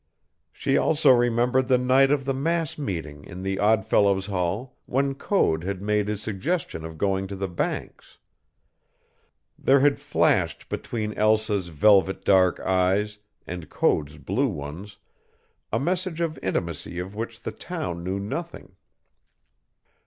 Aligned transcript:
She 0.51 0.77
also 0.77 1.11
remembered 1.11 1.67
the 1.67 1.77
night 1.77 2.09
of 2.09 2.25
the 2.25 2.33
mass 2.33 2.75
meeting 2.75 3.23
in 3.23 3.45
Odd 3.59 3.85
Fellows 3.85 4.25
Hall 4.25 4.75
when 4.87 5.13
Code 5.13 5.63
had 5.63 5.79
made 5.79 6.07
his 6.07 6.23
suggestion 6.23 6.83
of 6.83 6.97
going 6.97 7.27
to 7.27 7.35
the 7.35 7.47
Banks. 7.47 8.17
There 9.59 9.81
had 9.81 9.99
flashed 9.99 10.69
between 10.69 11.13
Elsa's 11.13 11.67
velvet 11.67 12.25
dark 12.25 12.59
eyes 12.61 13.19
and 13.45 13.69
Code's 13.69 14.17
blue 14.17 14.47
ones 14.49 14.97
a 15.71 15.79
message 15.79 16.19
of 16.19 16.39
intimacy 16.41 16.97
of 16.97 17.13
which 17.13 17.43
the 17.43 17.51
town 17.51 18.03
knew 18.03 18.19
nothing. 18.19 18.75